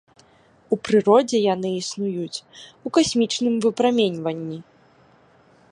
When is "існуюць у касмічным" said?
1.81-3.55